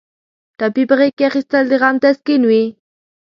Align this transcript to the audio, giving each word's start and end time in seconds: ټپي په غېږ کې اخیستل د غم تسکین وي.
ټپي 0.57 0.83
په 0.89 0.95
غېږ 0.99 1.13
کې 1.17 1.23
اخیستل 1.29 1.63
د 1.69 1.73
غم 1.81 1.95
تسکین 2.03 2.41
وي. 2.49 2.63